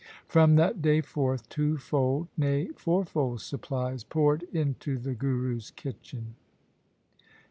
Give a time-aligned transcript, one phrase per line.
[0.27, 6.33] From that day forth, twofold, nay fourfold supplies poured into the Guru's kitchen.